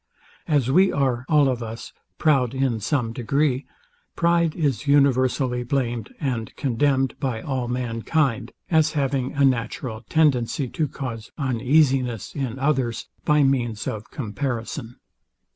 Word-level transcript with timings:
As 0.47 0.71
we 0.71 0.91
are, 0.91 1.25
all 1.29 1.47
of 1.47 1.61
us, 1.61 1.93
proud 2.17 2.55
in 2.55 2.79
some 2.79 3.13
degree, 3.13 3.67
pride 4.15 4.55
is 4.55 4.87
universally 4.87 5.61
blamed 5.61 6.11
and 6.19 6.55
condemned 6.55 7.13
by 7.19 7.39
all 7.43 7.67
mankind; 7.67 8.51
as 8.71 8.93
having 8.93 9.33
a 9.33 9.45
natural 9.45 10.01
tendency 10.09 10.67
to 10.69 10.87
cause 10.87 11.29
uneasiness 11.37 12.33
in 12.33 12.57
others 12.57 13.09
by 13.25 13.43
means 13.43 13.87
of 13.87 14.09
comparison. 14.09 14.95